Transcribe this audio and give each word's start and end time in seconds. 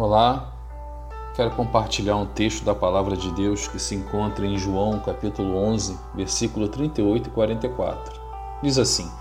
Olá, 0.00 0.46
quero 1.34 1.50
compartilhar 1.50 2.16
um 2.16 2.24
texto 2.24 2.64
da 2.64 2.74
palavra 2.74 3.14
de 3.18 3.30
Deus 3.32 3.68
que 3.68 3.78
se 3.78 3.94
encontra 3.94 4.46
em 4.46 4.56
João, 4.56 4.98
capítulo 4.98 5.54
11, 5.58 5.94
versículo 6.14 6.68
38 6.68 7.26
e 7.26 7.30
44. 7.30 8.18
Diz 8.62 8.78
assim: 8.78 9.12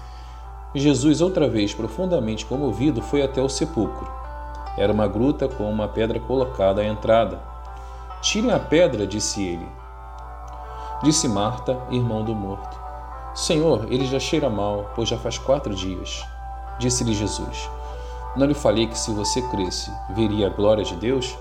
Jesus, 0.73 1.19
outra 1.19 1.49
vez 1.49 1.73
profundamente 1.73 2.45
comovido, 2.45 3.01
foi 3.01 3.21
até 3.21 3.41
o 3.41 3.49
sepulcro. 3.49 4.09
Era 4.77 4.93
uma 4.93 5.05
gruta 5.05 5.49
com 5.49 5.69
uma 5.69 5.89
pedra 5.89 6.17
colocada 6.17 6.79
à 6.79 6.85
entrada. 6.85 7.41
Tirem 8.21 8.51
a 8.51 8.57
pedra, 8.57 9.05
disse 9.05 9.43
ele. 9.43 9.67
Disse 11.03 11.27
Marta, 11.27 11.77
irmão 11.91 12.23
do 12.23 12.33
morto. 12.33 12.79
Senhor, 13.35 13.85
ele 13.91 14.05
já 14.05 14.17
cheira 14.17 14.49
mal, 14.49 14.89
pois 14.95 15.09
já 15.09 15.17
faz 15.17 15.37
quatro 15.37 15.75
dias. 15.75 16.25
Disse-lhe 16.79 17.13
Jesus: 17.13 17.69
não 18.35 18.45
lhe 18.45 18.53
falei 18.53 18.87
que 18.87 18.97
se 18.97 19.11
você 19.11 19.41
cresce, 19.43 19.91
veria 20.11 20.47
a 20.47 20.49
glória 20.49 20.83
de 20.83 20.95
Deus? 20.95 21.37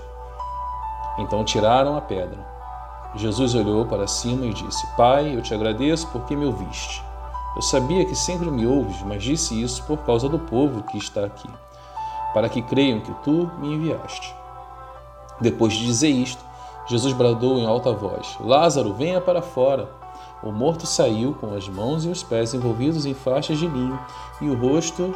Então 1.17 1.43
tiraram 1.43 1.95
a 1.95 2.01
pedra. 2.01 2.39
Jesus 3.15 3.55
olhou 3.55 3.85
para 3.85 4.07
cima 4.07 4.45
e 4.45 4.53
disse: 4.53 4.87
Pai, 4.95 5.35
eu 5.35 5.41
te 5.41 5.53
agradeço 5.53 6.07
porque 6.07 6.35
me 6.35 6.45
ouviste. 6.45 7.03
Eu 7.55 7.61
sabia 7.61 8.05
que 8.05 8.15
sempre 8.15 8.49
me 8.49 8.65
ouves, 8.65 9.01
mas 9.03 9.23
disse 9.23 9.59
isso 9.61 9.83
por 9.83 9.97
causa 9.99 10.29
do 10.29 10.39
povo 10.39 10.83
que 10.83 10.97
está 10.97 11.25
aqui, 11.25 11.49
para 12.33 12.47
que 12.47 12.61
creiam 12.61 13.01
que 13.01 13.13
tu 13.23 13.51
me 13.59 13.73
enviaste. 13.73 14.33
Depois 15.41 15.73
de 15.73 15.85
dizer 15.85 16.09
isto, 16.09 16.43
Jesus 16.87 17.13
bradou 17.13 17.59
em 17.59 17.65
alta 17.65 17.91
voz: 17.91 18.37
Lázaro, 18.39 18.93
venha 18.93 19.19
para 19.19 19.41
fora. 19.41 19.89
O 20.41 20.51
morto 20.51 20.87
saiu 20.87 21.33
com 21.33 21.53
as 21.53 21.67
mãos 21.67 22.05
e 22.05 22.07
os 22.07 22.23
pés 22.23 22.53
envolvidos 22.53 23.05
em 23.05 23.13
faixas 23.13 23.57
de 23.57 23.67
linho 23.67 23.99
e 24.39 24.49
o 24.49 24.57
rosto 24.57 25.13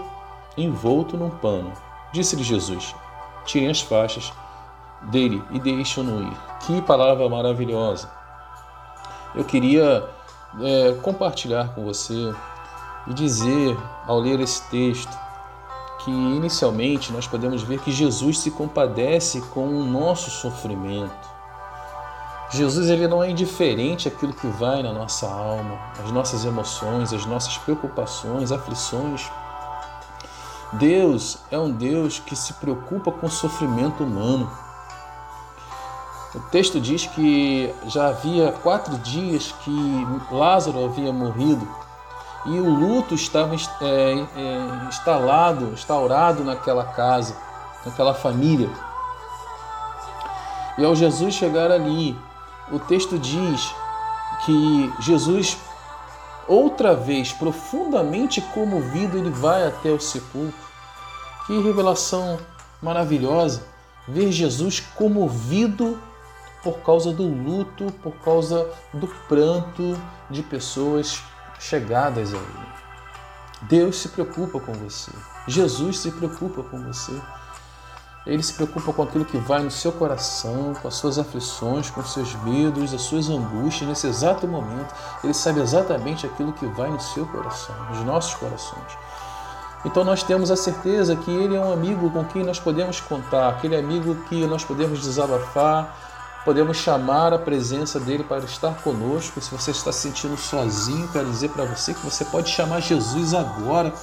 envolto 0.58 1.18
num 1.18 1.30
pano. 1.30 1.74
Disse-lhe 2.12 2.44
Jesus: 2.44 2.96
Tirem 3.46 3.70
as 3.70 3.82
faixas 3.82 4.32
dele 5.04 5.44
e 5.52 5.60
deixem-no 5.60 6.24
ir. 6.24 6.38
Que 6.66 6.82
palavra 6.82 7.28
maravilhosa! 7.28 8.10
Eu 9.36 9.44
queria 9.44 10.08
é, 10.62 10.94
compartilhar 11.02 11.74
com 11.74 11.84
você 11.84 12.34
e 13.08 13.14
dizer, 13.14 13.78
ao 14.06 14.20
ler 14.20 14.40
esse 14.40 14.62
texto, 14.70 15.18
que 16.04 16.12
inicialmente 16.12 17.12
nós 17.12 17.28
podemos 17.28 17.64
ver 17.64 17.80
que 17.80 17.92
Jesus 17.92 18.40
se 18.40 18.52
compadece 18.52 19.42
com 19.54 19.68
o 19.68 19.84
nosso 19.84 20.30
sofrimento. 20.30 21.34
Jesus 22.52 22.90
ele 22.90 23.08
não 23.08 23.24
é 23.24 23.32
indiferente 23.32 24.08
àquilo 24.08 24.34
que 24.34 24.48
vai 24.48 24.84
na 24.84 24.94
nossa 24.94 25.28
alma, 25.28 25.80
as 26.04 26.12
nossas 26.12 26.46
emoções, 26.46 27.12
as 27.12 27.26
nossas 27.26 27.58
preocupações, 27.58 28.52
aflições. 28.52 29.32
Deus 30.74 31.38
é 31.52 31.58
um 31.58 31.72
Deus 31.72 32.20
que 32.20 32.36
se 32.36 32.54
preocupa 32.54 33.12
com 33.12 33.28
o 33.28 33.32
sofrimento 33.32 34.04
humano. 34.04 34.52
O 36.34 36.40
texto 36.50 36.82
diz 36.82 37.06
que 37.06 37.74
já 37.88 38.08
havia 38.08 38.52
quatro 38.52 38.98
dias 38.98 39.54
que 39.64 40.08
Lázaro 40.32 40.86
havia 40.86 41.14
morrido 41.14 41.68
e 42.46 42.60
o 42.60 42.70
luto 42.70 43.14
estava 43.14 43.56
é, 43.56 43.58
é, 43.86 44.88
instalado, 44.88 45.66
instaurado 45.74 46.44
naquela 46.44 46.86
casa, 46.86 47.36
naquela 47.86 48.14
família. 48.14 48.70
E 50.78 50.84
ao 50.84 50.96
Jesus 50.96 51.36
chegar 51.36 51.70
ali, 51.70 52.18
o 52.72 52.80
texto 52.80 53.20
diz 53.20 53.74
que 54.44 54.94
Jesus 55.00 55.58
Outra 56.48 56.96
vez, 56.96 57.32
profundamente 57.32 58.42
comovido, 58.42 59.18
ele 59.18 59.30
vai 59.30 59.66
até 59.68 59.90
o 59.90 60.00
sepulcro. 60.00 60.54
Que 61.48 61.62
revelação 61.62 62.38
maravilhosa! 62.82 63.66
Ver 64.08 64.32
Jesus 64.32 64.80
comovido 64.80 65.98
por 66.64 66.80
causa 66.80 67.12
do 67.12 67.24
luto, 67.24 67.92
por 68.02 68.14
causa 68.16 68.70
do 68.94 69.08
pranto 69.28 70.00
de 70.30 70.42
pessoas 70.42 71.22
chegadas 71.60 72.34
a 72.34 72.38
Ele. 72.38 72.74
Deus 73.64 73.98
se 73.98 74.10
preocupa 74.10 74.60
com 74.60 74.74
você. 74.74 75.12
Jesus 75.48 76.00
se 76.00 76.12
preocupa 76.12 76.64
com 76.64 76.82
você. 76.84 77.14
Ele 78.26 78.42
se 78.42 78.54
preocupa 78.54 78.94
com 78.94 79.04
aquilo 79.04 79.26
que 79.26 79.38
vai 79.38 79.62
no 79.62 79.72
seu 79.72 79.92
coração, 79.92 80.74
com 80.82 80.88
as 80.88 80.96
suas 80.96 81.20
aflições, 81.20 81.90
com 81.90 82.00
os 82.00 82.14
seus 82.14 82.34
medos, 82.36 82.94
as 82.94 83.02
suas 83.02 83.30
angústias. 83.30 83.90
Nesse 83.90 84.08
exato 84.08 84.48
momento, 84.48 84.94
Ele 85.24 85.34
sabe 85.34 85.60
exatamente 85.60 86.26
aquilo 86.26 86.54
que 86.54 86.66
vai 86.68 86.90
no 86.90 87.02
seu 87.02 87.26
coração, 87.26 87.76
nos 87.90 88.06
nossos 88.06 88.34
corações. 88.36 88.98
Então 89.86 90.06
nós 90.06 90.24
temos 90.24 90.50
a 90.50 90.56
certeza 90.56 91.18
que 91.18 91.30
Ele 91.30 91.58
é 91.58 91.60
um 91.60 91.74
amigo 91.74 92.10
com 92.10 92.24
quem 92.24 92.44
nós 92.44 92.60
podemos 92.60 93.02
contar, 93.02 93.50
aquele 93.50 93.76
amigo 93.76 94.16
que 94.30 94.48
nós 94.48 94.64
podemos 94.64 95.02
desabafar, 95.02 95.94
podemos 96.46 96.78
chamar 96.78 97.34
a 97.34 97.40
presença 97.40 98.00
dele 98.00 98.24
para 98.24 98.46
estar 98.46 98.76
conosco. 98.76 99.42
Se 99.42 99.52
você 99.52 99.72
está 99.72 99.92
se 99.92 100.00
sentindo 100.00 100.38
sozinho, 100.38 101.10
quero 101.10 101.30
dizer 101.30 101.50
para 101.50 101.66
você 101.66 101.94
que 101.94 102.00
você 102.00 102.24
pode 102.24 102.50
chamar 102.50 102.80
Jesus 102.80 103.34
agora 103.34 103.94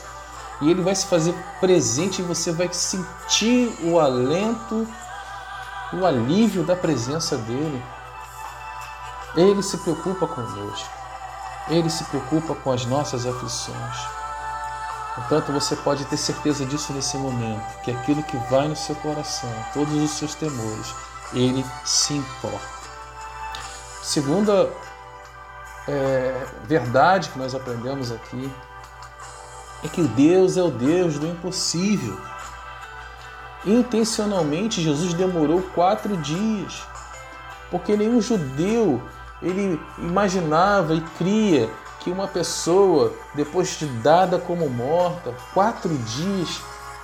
e 0.61 0.71
ele 0.71 0.83
vai 0.83 0.95
se 0.95 1.07
fazer 1.07 1.35
presente 1.59 2.21
e 2.21 2.25
você 2.25 2.53
vai 2.53 2.73
sentir 2.73 3.75
o 3.83 3.99
alento, 3.99 4.87
o 5.93 6.05
alívio 6.05 6.63
da 6.65 6.77
presença 6.77 7.37
dele. 7.39 7.83
Ele 9.35 9.63
se 9.63 9.79
preocupa 9.79 10.27
conosco. 10.27 10.91
Ele 11.69 11.89
se 11.89 12.05
preocupa 12.05 12.55
com 12.55 12.73
as 12.73 12.85
nossas 12.85 13.25
aflições. 13.25 13.97
Portanto, 15.15 15.53
você 15.53 15.77
pode 15.77 16.05
ter 16.05 16.17
certeza 16.17 16.65
disso 16.65 16.93
nesse 16.93 17.17
momento, 17.17 17.81
que 17.83 17.91
aquilo 17.91 18.23
que 18.23 18.37
vai 18.51 18.69
no 18.69 18.77
seu 18.77 18.95
coração, 18.97 19.53
todos 19.73 19.93
os 19.95 20.11
seus 20.11 20.35
temores, 20.35 20.95
ele 21.33 21.65
se 21.85 22.15
importa. 22.15 22.81
Segunda 24.03 24.71
é, 25.89 26.47
verdade 26.65 27.29
que 27.31 27.39
nós 27.39 27.55
aprendemos 27.55 28.11
aqui 28.13 28.53
é 29.85 29.89
que 29.89 30.03
Deus 30.03 30.57
é 30.57 30.63
o 30.63 30.71
Deus 30.71 31.19
do 31.19 31.27
impossível. 31.27 32.19
Intencionalmente, 33.65 34.83
Jesus 34.83 35.13
demorou 35.15 35.63
quatro 35.75 36.17
dias, 36.17 36.83
porque 37.71 37.97
nenhum 37.97 38.21
judeu 38.21 39.03
ele 39.43 39.81
imaginava 39.99 40.95
e 40.95 41.01
cria 41.19 41.71
que 42.01 42.11
uma 42.11 42.27
pessoa, 42.27 43.13
depois 43.35 43.79
de 43.79 43.87
dada 43.87 44.39
como 44.39 44.69
morta, 44.69 45.35
quatro 45.53 45.97
dias 45.99 46.61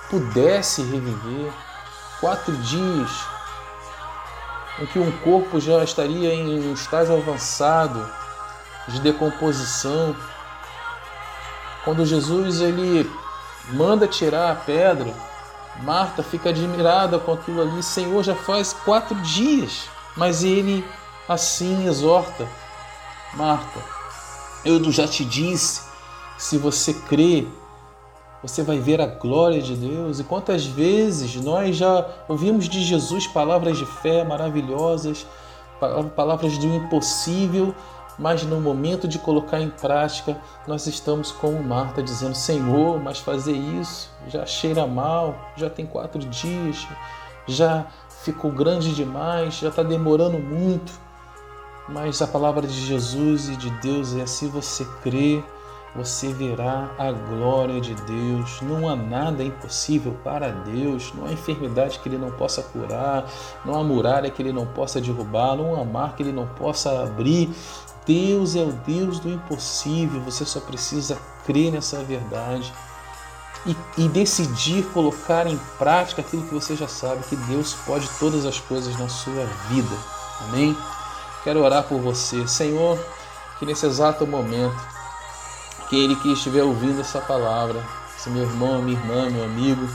pudesse 0.09 0.81
reviver, 0.81 1.51
quatro 2.19 2.55
dias 2.57 3.11
em 4.79 4.85
que 4.85 4.99
um 4.99 5.11
corpo 5.19 5.59
já 5.59 5.83
estaria 5.83 6.33
em 6.33 6.69
um 6.69 6.73
estágio 6.73 7.15
avançado 7.15 8.07
de 8.87 9.01
decomposição, 9.01 10.15
quando 11.87 12.05
Jesus 12.05 12.59
ele 12.59 13.09
manda 13.71 14.05
tirar 14.05 14.51
a 14.51 14.55
pedra, 14.55 15.13
Marta 15.83 16.21
fica 16.21 16.49
admirada 16.49 17.17
com 17.17 17.31
aquilo 17.31 17.61
ali. 17.61 17.81
Senhor, 17.81 18.21
já 18.25 18.35
faz 18.35 18.73
quatro 18.73 19.15
dias, 19.21 19.87
mas 20.17 20.43
ele 20.43 20.83
assim 21.29 21.87
exorta: 21.87 22.45
Marta, 23.35 23.79
eu 24.65 24.83
já 24.91 25.07
te 25.07 25.23
disse, 25.23 25.83
se 26.37 26.57
você 26.57 26.93
crê, 26.93 27.47
você 28.43 28.63
vai 28.63 28.79
ver 28.79 28.99
a 28.99 29.07
glória 29.07 29.61
de 29.61 29.77
Deus. 29.77 30.19
E 30.19 30.25
quantas 30.25 30.65
vezes 30.65 31.37
nós 31.37 31.77
já 31.77 32.05
ouvimos 32.27 32.67
de 32.67 32.83
Jesus 32.83 33.27
palavras 33.27 33.77
de 33.77 33.85
fé 33.85 34.25
maravilhosas, 34.25 35.25
palavras 36.17 36.57
do 36.57 36.67
impossível, 36.67 37.73
mas 38.17 38.43
no 38.43 38.59
momento 38.59 39.07
de 39.07 39.19
colocar 39.19 39.59
em 39.59 39.69
prática, 39.69 40.37
nós 40.67 40.87
estamos 40.87 41.31
como 41.31 41.61
Marta 41.63 42.01
dizendo: 42.01 42.35
Senhor, 42.35 42.99
mas 43.01 43.19
fazer 43.19 43.53
isso 43.53 44.09
já 44.27 44.45
cheira 44.45 44.87
mal, 44.87 45.35
já 45.55 45.69
tem 45.69 45.85
quatro 45.85 46.19
dias, 46.19 46.87
já 47.45 47.85
ficou 48.23 48.51
grande 48.51 48.93
demais, 48.95 49.55
já 49.55 49.69
está 49.69 49.83
demorando 49.83 50.39
muito. 50.39 50.91
Mas 51.87 52.21
a 52.21 52.27
palavra 52.27 52.67
de 52.67 52.73
Jesus 52.73 53.49
e 53.49 53.55
de 53.55 53.69
Deus 53.79 54.15
é: 54.15 54.25
se 54.25 54.47
você 54.47 54.83
crer, 55.01 55.43
você 55.95 56.31
verá 56.31 56.91
a 56.97 57.11
glória 57.11 57.81
de 57.81 57.95
Deus. 57.95 58.61
Não 58.61 58.87
há 58.87 58.95
nada 58.95 59.43
impossível 59.43 60.15
para 60.23 60.49
Deus, 60.49 61.11
não 61.15 61.25
há 61.25 61.31
enfermidade 61.31 61.99
que 61.99 62.07
Ele 62.07 62.17
não 62.17 62.31
possa 62.31 62.61
curar, 62.61 63.25
não 63.65 63.75
há 63.75 63.83
muralha 63.83 64.29
que 64.29 64.41
Ele 64.41 64.51
não 64.51 64.67
possa 64.67 65.01
derrubar, 65.01 65.55
não 65.55 65.79
há 65.79 65.83
mar 65.83 66.15
que 66.15 66.21
Ele 66.21 66.31
não 66.31 66.47
possa 66.47 67.01
abrir. 67.01 67.49
Deus 68.07 68.55
é 68.55 68.61
o 68.61 68.71
Deus 68.71 69.19
do 69.19 69.29
impossível, 69.29 70.21
você 70.21 70.45
só 70.45 70.61
precisa 70.61 71.17
crer 71.45 71.73
nessa 71.73 72.01
verdade 72.03 72.73
e, 73.65 73.75
e, 73.97 74.07
decidir 74.07 74.85
colocar 74.93 75.45
em 75.45 75.59
prática 75.77 76.21
aquilo 76.21 76.43
que 76.43 76.53
você 76.53 76.73
já 76.75 76.87
sabe, 76.87 77.25
que 77.25 77.35
Deus 77.35 77.73
pode 77.85 78.07
todas 78.17 78.45
as 78.45 78.59
coisas 78.61 78.97
na 78.97 79.09
sua 79.09 79.45
vida. 79.67 79.95
Amém? 80.41 80.75
Quero 81.43 81.61
orar 81.61 81.83
por 81.83 81.99
você, 81.99 82.47
Senhor, 82.47 82.97
que 83.59 83.65
nesse 83.65 83.85
exato 83.85 84.25
momento, 84.25 84.77
aquele 85.83 86.15
que 86.15 86.31
estiver 86.31 86.63
ouvindo 86.63 87.01
essa 87.01 87.19
palavra, 87.19 87.83
esse 88.17 88.29
meu 88.29 88.43
irmão, 88.43 88.81
minha 88.81 88.97
irmã, 88.97 89.29
meu 89.29 89.43
amigo, 89.43 89.85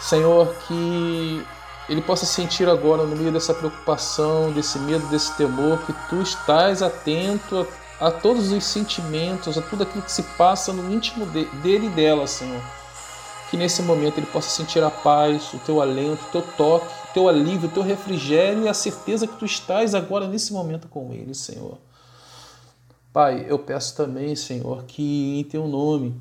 Senhor, 0.00 0.52
que 0.66 1.46
ele 1.88 2.00
possa 2.00 2.24
sentir 2.24 2.68
agora, 2.68 3.04
no 3.04 3.14
meio 3.14 3.30
dessa 3.30 3.52
preocupação, 3.52 4.52
desse 4.52 4.78
medo, 4.78 5.06
desse 5.08 5.36
temor, 5.36 5.78
que 5.84 5.92
tu 6.08 6.22
estás 6.22 6.82
atento 6.82 7.66
a, 8.00 8.08
a 8.08 8.10
todos 8.10 8.50
os 8.50 8.64
sentimentos, 8.64 9.58
a 9.58 9.62
tudo 9.62 9.82
aquilo 9.82 10.02
que 10.02 10.12
se 10.12 10.22
passa 10.22 10.72
no 10.72 10.90
íntimo 10.92 11.26
de, 11.26 11.44
dele 11.62 11.86
e 11.86 11.90
dela, 11.90 12.26
Senhor. 12.26 12.62
Que 13.50 13.56
nesse 13.56 13.82
momento 13.82 14.18
ele 14.18 14.26
possa 14.26 14.48
sentir 14.48 14.82
a 14.82 14.90
paz, 14.90 15.52
o 15.52 15.58
teu 15.58 15.82
alento, 15.82 16.24
o 16.24 16.32
teu 16.32 16.42
toque, 16.56 16.86
o 16.86 17.12
teu 17.12 17.28
alívio, 17.28 17.68
o 17.68 17.72
teu 17.72 17.82
refrigério 17.82 18.62
e 18.62 18.68
a 18.68 18.74
certeza 18.74 19.26
que 19.26 19.36
tu 19.36 19.44
estás 19.44 19.94
agora 19.94 20.26
nesse 20.26 20.52
momento 20.54 20.88
com 20.88 21.12
ele, 21.12 21.34
Senhor. 21.34 21.76
Pai, 23.12 23.44
eu 23.46 23.58
peço 23.58 23.94
também, 23.94 24.34
Senhor, 24.34 24.84
que 24.84 25.38
em 25.38 25.44
teu 25.44 25.68
nome 25.68 26.20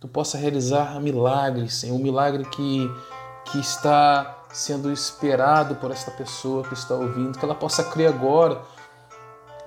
tu 0.00 0.08
possa 0.08 0.36
realizar 0.36 1.00
milagres, 1.00 1.74
Senhor, 1.74 1.94
um 1.94 2.02
milagre 2.02 2.44
que, 2.44 2.90
que 3.46 3.58
está 3.58 4.35
sendo 4.52 4.90
esperado 4.92 5.76
por 5.76 5.90
esta 5.90 6.10
pessoa 6.10 6.62
que 6.62 6.74
está 6.74 6.94
ouvindo, 6.94 7.38
que 7.38 7.44
ela 7.44 7.54
possa 7.54 7.84
crer 7.84 8.08
agora 8.08 8.60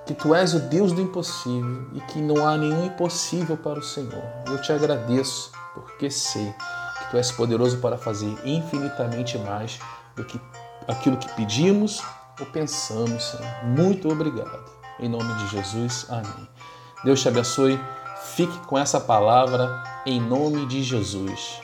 que 0.06 0.14
tu 0.14 0.34
és 0.34 0.54
o 0.54 0.58
Deus 0.58 0.92
do 0.92 1.00
impossível 1.00 1.86
e 1.92 2.00
que 2.00 2.18
não 2.18 2.46
há 2.46 2.56
nenhum 2.56 2.86
impossível 2.86 3.56
para 3.56 3.78
o 3.78 3.82
Senhor. 3.82 4.24
Eu 4.46 4.60
te 4.60 4.72
agradeço 4.72 5.52
porque 5.72 6.10
sei 6.10 6.52
que 6.98 7.10
tu 7.10 7.16
és 7.16 7.30
poderoso 7.30 7.78
para 7.78 7.96
fazer 7.96 8.36
infinitamente 8.44 9.38
mais 9.38 9.78
do 10.16 10.24
que 10.24 10.40
aquilo 10.88 11.16
que 11.16 11.28
pedimos 11.34 12.02
ou 12.40 12.46
pensamos, 12.46 13.22
Senhor. 13.22 13.64
Muito 13.64 14.10
obrigado. 14.10 14.64
Em 14.98 15.08
nome 15.08 15.32
de 15.34 15.48
Jesus, 15.48 16.06
amém. 16.08 16.48
Deus 17.04 17.22
te 17.22 17.28
abençoe. 17.28 17.78
Fique 18.34 18.58
com 18.66 18.76
essa 18.76 18.98
palavra 18.98 19.82
em 20.04 20.20
nome 20.20 20.66
de 20.66 20.82
Jesus. 20.82 21.60